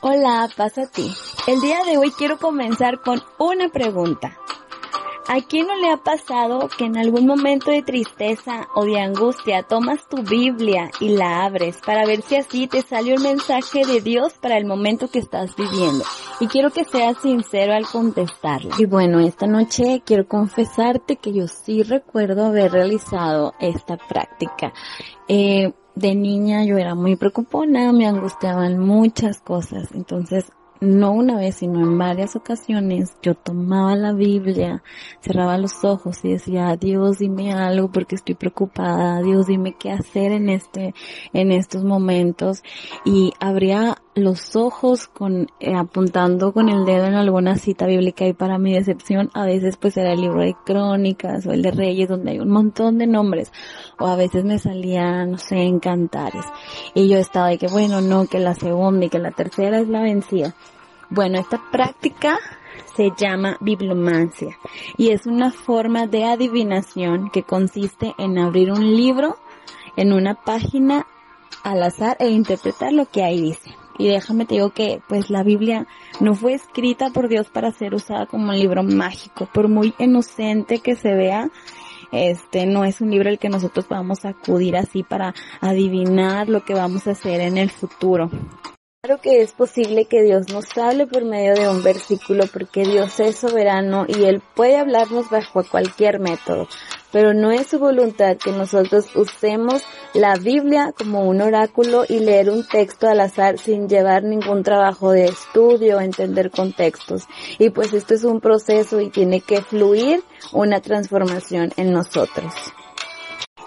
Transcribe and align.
Hola, 0.00 0.48
pasa 0.56 0.82
a 0.82 0.86
ti. 0.86 1.12
El 1.48 1.60
día 1.60 1.78
de 1.84 1.98
hoy 1.98 2.12
quiero 2.12 2.38
comenzar 2.38 3.00
con 3.00 3.20
una 3.36 3.68
pregunta. 3.68 4.38
¿A 5.26 5.40
quién 5.40 5.66
no 5.66 5.74
le 5.74 5.90
ha 5.90 5.96
pasado 5.96 6.68
que 6.78 6.84
en 6.84 6.96
algún 6.96 7.26
momento 7.26 7.72
de 7.72 7.82
tristeza 7.82 8.68
o 8.76 8.84
de 8.84 9.00
angustia 9.00 9.64
tomas 9.64 10.08
tu 10.08 10.22
Biblia 10.22 10.88
y 11.00 11.16
la 11.16 11.44
abres 11.44 11.80
para 11.84 12.06
ver 12.06 12.22
si 12.22 12.36
así 12.36 12.68
te 12.68 12.82
sale 12.82 13.12
un 13.12 13.22
mensaje 13.24 13.84
de 13.84 14.00
Dios 14.00 14.34
para 14.34 14.56
el 14.56 14.66
momento 14.66 15.10
que 15.10 15.18
estás 15.18 15.56
viviendo? 15.56 16.04
Y 16.38 16.46
quiero 16.46 16.70
que 16.70 16.84
seas 16.84 17.18
sincero 17.20 17.74
al 17.74 17.84
contestarlo. 17.84 18.70
Y 18.78 18.84
bueno, 18.84 19.18
esta 19.18 19.48
noche 19.48 20.02
quiero 20.06 20.28
confesarte 20.28 21.16
que 21.16 21.32
yo 21.32 21.48
sí 21.48 21.82
recuerdo 21.82 22.46
haber 22.46 22.70
realizado 22.70 23.52
esta 23.58 23.96
práctica. 23.96 24.72
Eh, 25.26 25.72
de 25.98 26.14
niña 26.14 26.64
yo 26.64 26.78
era 26.78 26.94
muy 26.94 27.16
preocupona, 27.16 27.92
me 27.92 28.06
angustiaban 28.06 28.78
muchas 28.78 29.40
cosas, 29.40 29.90
entonces 29.92 30.52
no 30.80 31.12
una 31.12 31.36
vez, 31.36 31.56
sino 31.56 31.80
en 31.80 31.98
varias 31.98 32.36
ocasiones, 32.36 33.16
yo 33.22 33.34
tomaba 33.34 33.96
la 33.96 34.12
Biblia, 34.12 34.82
cerraba 35.20 35.58
los 35.58 35.84
ojos 35.84 36.24
y 36.24 36.32
decía, 36.32 36.76
Dios 36.76 37.18
dime 37.18 37.52
algo 37.52 37.90
porque 37.90 38.14
estoy 38.14 38.34
preocupada, 38.36 39.20
Dios 39.22 39.46
dime 39.46 39.74
qué 39.78 39.90
hacer 39.90 40.32
en 40.32 40.48
este, 40.48 40.94
en 41.32 41.50
estos 41.50 41.84
momentos. 41.84 42.62
Y 43.04 43.32
abría 43.40 43.98
los 44.18 44.56
ojos 44.56 45.08
con, 45.08 45.48
eh, 45.60 45.74
apuntando 45.74 46.52
con 46.52 46.68
el 46.68 46.84
dedo 46.84 47.06
en 47.06 47.14
alguna 47.14 47.56
cita 47.56 47.86
bíblica 47.86 48.26
y 48.26 48.32
para 48.32 48.58
mi 48.58 48.74
decepción 48.74 49.30
a 49.34 49.44
veces 49.44 49.76
pues 49.76 49.96
era 49.96 50.12
el 50.12 50.20
libro 50.20 50.40
de 50.40 50.54
crónicas 50.64 51.46
o 51.46 51.52
el 51.52 51.62
de 51.62 51.70
reyes 51.70 52.08
donde 52.08 52.32
hay 52.32 52.40
un 52.40 52.50
montón 52.50 52.98
de 52.98 53.06
nombres 53.06 53.52
o 53.98 54.06
a 54.06 54.16
veces 54.16 54.44
me 54.44 54.58
salían, 54.58 55.32
no 55.32 55.38
sé, 55.38 55.56
en 55.62 55.80
cantares 55.80 56.44
y 56.94 57.08
yo 57.08 57.18
estaba 57.18 57.48
de 57.48 57.58
que 57.58 57.68
bueno, 57.68 58.00
no, 58.00 58.26
que 58.26 58.38
la 58.38 58.54
segunda 58.54 59.06
y 59.06 59.08
que 59.10 59.18
la 59.18 59.30
tercera 59.30 59.80
es 59.80 59.88
la 59.88 60.02
vencida. 60.02 60.54
Bueno, 61.10 61.38
esta 61.38 61.60
práctica 61.72 62.38
se 62.94 63.12
llama 63.16 63.56
bibliomancia 63.60 64.58
y 64.96 65.10
es 65.10 65.26
una 65.26 65.50
forma 65.50 66.06
de 66.06 66.24
adivinación 66.24 67.30
que 67.30 67.42
consiste 67.42 68.14
en 68.18 68.38
abrir 68.38 68.70
un 68.72 68.94
libro 68.94 69.38
en 69.96 70.12
una 70.12 70.34
página 70.34 71.06
al 71.64 71.82
azar 71.82 72.16
e 72.20 72.28
interpretar 72.28 72.92
lo 72.92 73.06
que 73.06 73.22
ahí 73.22 73.40
dice. 73.40 73.74
Y 73.98 74.06
déjame 74.06 74.46
te 74.46 74.54
digo 74.54 74.70
que 74.70 75.02
pues 75.08 75.28
la 75.28 75.42
Biblia 75.42 75.86
no 76.20 76.34
fue 76.34 76.54
escrita 76.54 77.10
por 77.10 77.28
Dios 77.28 77.48
para 77.48 77.72
ser 77.72 77.94
usada 77.94 78.26
como 78.26 78.50
un 78.50 78.58
libro 78.58 78.82
mágico, 78.82 79.48
por 79.52 79.68
muy 79.68 79.92
inocente 79.98 80.78
que 80.78 80.94
se 80.94 81.14
vea, 81.14 81.50
este 82.12 82.66
no 82.66 82.84
es 82.84 83.00
un 83.00 83.10
libro 83.10 83.28
al 83.28 83.38
que 83.38 83.48
nosotros 83.48 83.86
vamos 83.88 84.24
a 84.24 84.30
acudir 84.30 84.76
así 84.76 85.02
para 85.02 85.34
adivinar 85.60 86.48
lo 86.48 86.64
que 86.64 86.74
vamos 86.74 87.06
a 87.06 87.10
hacer 87.10 87.40
en 87.40 87.58
el 87.58 87.70
futuro. 87.70 88.30
Claro 89.00 89.20
que 89.22 89.42
es 89.42 89.52
posible 89.52 90.06
que 90.06 90.24
Dios 90.24 90.48
nos 90.52 90.76
hable 90.76 91.06
por 91.06 91.24
medio 91.24 91.54
de 91.54 91.68
un 91.68 91.84
versículo 91.84 92.46
porque 92.52 92.82
Dios 92.82 93.20
es 93.20 93.36
soberano 93.36 94.06
y 94.08 94.24
Él 94.24 94.42
puede 94.56 94.76
hablarnos 94.76 95.30
bajo 95.30 95.62
cualquier 95.62 96.18
método, 96.18 96.66
pero 97.12 97.32
no 97.32 97.52
es 97.52 97.68
su 97.68 97.78
voluntad 97.78 98.36
que 98.38 98.50
nosotros 98.50 99.14
usemos 99.14 99.84
la 100.14 100.34
Biblia 100.34 100.92
como 100.98 101.28
un 101.28 101.40
oráculo 101.40 102.06
y 102.08 102.18
leer 102.18 102.50
un 102.50 102.66
texto 102.66 103.06
al 103.06 103.20
azar 103.20 103.58
sin 103.58 103.88
llevar 103.88 104.24
ningún 104.24 104.64
trabajo 104.64 105.12
de 105.12 105.26
estudio 105.26 105.98
o 105.98 106.00
entender 106.00 106.50
contextos. 106.50 107.28
Y 107.60 107.70
pues 107.70 107.92
esto 107.92 108.14
es 108.14 108.24
un 108.24 108.40
proceso 108.40 109.00
y 109.00 109.10
tiene 109.10 109.40
que 109.42 109.62
fluir 109.62 110.24
una 110.52 110.80
transformación 110.80 111.70
en 111.76 111.92
nosotros. 111.92 112.52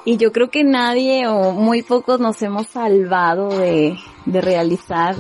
Y 0.04 0.18
yo 0.18 0.34
creo 0.34 0.50
que 0.50 0.66
nadie 0.66 1.26
o 1.28 1.54
muy 1.54 1.84
pocos 1.84 2.20
nos 2.20 2.42
hemos 2.42 2.68
salvado 2.68 3.48
de, 3.48 3.96
de 4.26 4.42
realizar 4.42 5.16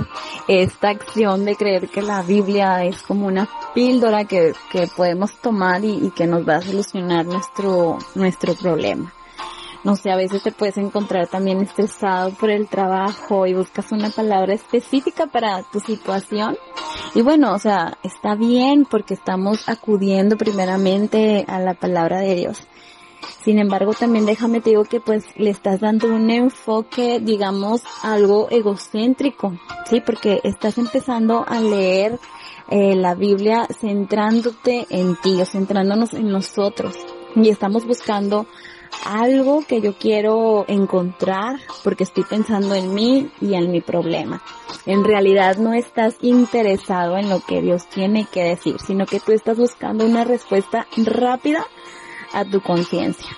esta 0.47 0.89
acción 0.89 1.45
de 1.45 1.55
creer 1.55 1.89
que 1.89 2.01
la 2.01 2.21
Biblia 2.21 2.83
es 2.83 3.01
como 3.01 3.27
una 3.27 3.47
píldora 3.73 4.25
que, 4.25 4.53
que 4.71 4.87
podemos 4.87 5.35
tomar 5.37 5.83
y, 5.83 6.11
que 6.11 6.27
nos 6.27 6.47
va 6.47 6.57
a 6.57 6.61
solucionar 6.61 7.25
nuestro, 7.25 7.97
nuestro 8.15 8.53
problema. 8.55 9.13
No 9.83 9.95
sé, 9.95 10.11
a 10.11 10.15
veces 10.15 10.43
te 10.43 10.51
puedes 10.51 10.77
encontrar 10.77 11.27
también 11.27 11.59
estresado 11.59 12.31
por 12.35 12.51
el 12.51 12.67
trabajo 12.67 13.47
y 13.47 13.55
buscas 13.55 13.91
una 13.91 14.11
palabra 14.11 14.53
específica 14.53 15.25
para 15.25 15.63
tu 15.63 15.79
situación. 15.79 16.55
Y 17.15 17.23
bueno, 17.23 17.53
o 17.53 17.59
sea, 17.59 17.97
está 18.03 18.35
bien 18.35 18.85
porque 18.85 19.15
estamos 19.15 19.67
acudiendo 19.67 20.37
primeramente 20.37 21.45
a 21.47 21.59
la 21.59 21.73
palabra 21.73 22.19
de 22.19 22.35
Dios. 22.35 22.67
Sin 23.43 23.59
embargo, 23.59 23.93
también 23.93 24.25
déjame 24.25 24.61
te 24.61 24.71
digo 24.71 24.85
que 24.85 24.99
pues 24.99 25.25
le 25.35 25.49
estás 25.49 25.79
dando 25.79 26.07
un 26.07 26.29
enfoque, 26.29 27.19
digamos, 27.19 27.83
algo 28.03 28.47
egocéntrico, 28.49 29.53
¿sí? 29.89 30.01
Porque 30.01 30.41
estás 30.43 30.77
empezando 30.77 31.45
a 31.47 31.59
leer 31.59 32.19
eh, 32.69 32.95
la 32.95 33.15
Biblia 33.15 33.67
centrándote 33.79 34.87
en 34.89 35.15
ti 35.17 35.41
o 35.41 35.45
centrándonos 35.45 36.13
en 36.13 36.29
nosotros. 36.29 36.95
Y 37.35 37.49
estamos 37.49 37.85
buscando 37.85 38.45
algo 39.05 39.63
que 39.67 39.81
yo 39.81 39.93
quiero 39.97 40.65
encontrar 40.67 41.59
porque 41.83 42.03
estoy 42.03 42.23
pensando 42.23 42.75
en 42.75 42.93
mí 42.93 43.31
y 43.41 43.55
en 43.55 43.71
mi 43.71 43.81
problema. 43.81 44.41
En 44.85 45.03
realidad 45.03 45.57
no 45.57 45.73
estás 45.73 46.15
interesado 46.21 47.17
en 47.17 47.29
lo 47.29 47.39
que 47.39 47.61
Dios 47.61 47.87
tiene 47.87 48.27
que 48.31 48.43
decir, 48.43 48.77
sino 48.85 49.05
que 49.05 49.19
tú 49.19 49.31
estás 49.31 49.57
buscando 49.57 50.05
una 50.05 50.23
respuesta 50.23 50.87
rápida 50.97 51.65
a 52.33 52.45
tu 52.45 52.61
conciencia. 52.61 53.29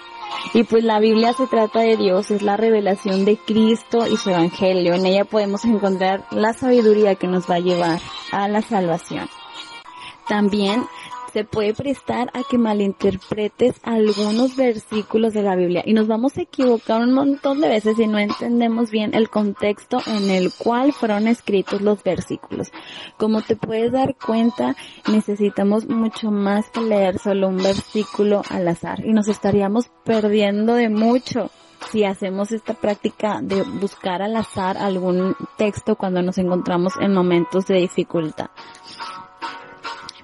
Y 0.53 0.63
pues 0.63 0.83
la 0.83 0.99
Biblia 0.99 1.33
se 1.33 1.47
trata 1.47 1.79
de 1.79 1.97
Dios, 1.97 2.31
es 2.31 2.41
la 2.41 2.57
revelación 2.57 3.25
de 3.25 3.37
Cristo 3.37 4.05
y 4.07 4.17
su 4.17 4.29
Evangelio. 4.29 4.93
En 4.93 5.05
ella 5.05 5.25
podemos 5.25 5.63
encontrar 5.65 6.25
la 6.31 6.53
sabiduría 6.53 7.15
que 7.15 7.27
nos 7.27 7.49
va 7.49 7.55
a 7.55 7.59
llevar 7.59 7.99
a 8.31 8.47
la 8.47 8.61
salvación. 8.61 9.29
También 10.27 10.85
se 11.33 11.44
puede 11.44 11.73
prestar 11.73 12.29
a 12.33 12.44
que 12.47 12.59
malinterpretes 12.59 13.79
algunos 13.81 14.55
versículos 14.55 15.33
de 15.33 15.41
la 15.41 15.55
Biblia 15.55 15.81
y 15.83 15.94
nos 15.94 16.07
vamos 16.07 16.38
a 16.38 16.44
equivocar 16.44 17.01
un 17.01 17.11
montón 17.11 17.59
de 17.59 17.69
veces 17.69 17.97
si 17.97 18.05
no 18.05 18.19
entendemos 18.19 18.91
bien 18.91 19.16
el 19.16 19.29
contexto 19.29 19.97
en 20.05 20.29
el 20.29 20.51
cual 20.53 20.93
fueron 20.93 21.27
escritos 21.27 21.81
los 21.81 22.03
versículos. 22.03 22.72
Como 23.17 23.41
te 23.41 23.55
puedes 23.55 23.91
dar 23.91 24.16
cuenta, 24.16 24.75
necesitamos 25.11 25.89
mucho 25.89 26.29
más 26.29 26.69
que 26.69 26.81
leer 26.81 27.17
solo 27.17 27.47
un 27.47 27.57
versículo 27.57 28.43
al 28.49 28.67
azar 28.67 29.03
y 29.03 29.11
nos 29.11 29.27
estaríamos 29.27 29.89
perdiendo 30.05 30.75
de 30.75 30.89
mucho 30.89 31.49
si 31.91 32.03
hacemos 32.03 32.51
esta 32.51 32.75
práctica 32.75 33.39
de 33.41 33.63
buscar 33.63 34.22
al 34.22 34.35
azar 34.35 34.77
algún 34.77 35.35
texto 35.57 35.95
cuando 35.95 36.22
nos 36.22 36.38
encontramos 36.38 36.93
en 37.01 37.13
momentos 37.13 37.66
de 37.66 37.75
dificultad. 37.75 38.51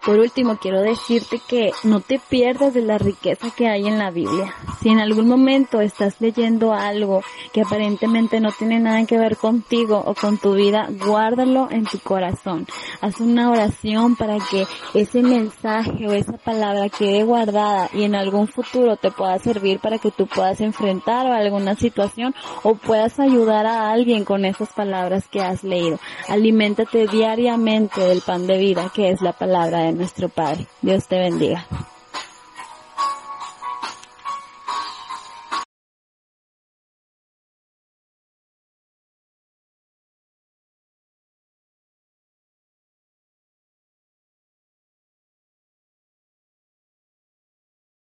Por 0.09 0.17
último, 0.17 0.57
quiero 0.57 0.81
decirte 0.81 1.39
que 1.47 1.71
no 1.83 1.99
te 1.99 2.17
pierdas 2.17 2.73
de 2.73 2.81
la 2.81 2.97
riqueza 2.97 3.51
que 3.51 3.67
hay 3.67 3.85
en 3.85 3.99
la 3.99 4.09
Biblia. 4.09 4.55
Si 4.81 4.89
en 4.89 4.99
algún 4.99 5.27
momento 5.27 5.81
estás 5.81 6.21
leyendo 6.21 6.73
algo 6.73 7.21
que 7.53 7.61
aparentemente 7.61 8.39
no 8.39 8.51
tiene 8.51 8.79
nada 8.79 9.05
que 9.05 9.17
ver 9.17 9.35
contigo 9.35 10.01
o 10.05 10.13
con 10.13 10.37
tu 10.37 10.53
vida, 10.53 10.87
guárdalo 10.89 11.69
en 11.69 11.85
tu 11.85 11.99
corazón. 11.99 12.65
Haz 13.01 13.19
una 13.19 13.51
oración 13.51 14.15
para 14.15 14.37
que 14.39 14.65
ese 14.93 15.21
mensaje 15.21 16.07
o 16.07 16.13
esa 16.13 16.37
palabra 16.37 16.89
quede 16.89 17.23
guardada 17.23 17.89
y 17.93 18.03
en 18.03 18.15
algún 18.15 18.47
futuro 18.47 18.95
te 18.95 19.11
pueda 19.11 19.37
servir 19.39 19.79
para 19.79 19.97
que 19.97 20.11
tú 20.11 20.27
puedas 20.27 20.61
enfrentar 20.61 21.27
alguna 21.27 21.75
situación 21.75 22.33
o 22.63 22.75
puedas 22.75 23.19
ayudar 23.19 23.65
a 23.65 23.91
alguien 23.91 24.23
con 24.23 24.45
esas 24.45 24.69
palabras 24.69 25.27
que 25.27 25.41
has 25.41 25.63
leído. 25.63 25.99
Aliméntate 26.27 27.07
diariamente 27.07 28.01
del 28.01 28.21
pan 28.21 28.47
de 28.47 28.57
vida 28.57 28.91
que 28.93 29.09
es 29.09 29.21
la 29.21 29.33
palabra 29.33 29.79
de 29.79 29.93
nuestro 29.93 30.29
Padre. 30.29 30.67
Dios 30.81 31.07
te 31.07 31.17
bendiga. 31.17 31.65